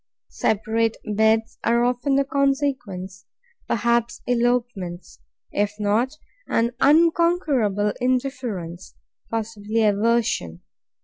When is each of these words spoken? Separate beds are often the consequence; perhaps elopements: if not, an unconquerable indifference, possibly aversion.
Separate 0.31 0.97
beds 1.05 1.59
are 1.63 1.83
often 1.85 2.15
the 2.15 2.23
consequence; 2.25 3.25
perhaps 3.67 4.23
elopements: 4.25 5.19
if 5.51 5.75
not, 5.79 6.17
an 6.47 6.71
unconquerable 6.79 7.93
indifference, 8.01 8.95
possibly 9.29 9.83
aversion. 9.83 10.61